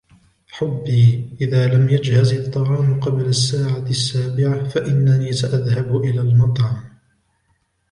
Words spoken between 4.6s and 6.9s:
فإنني سأذهب إلى المطعم.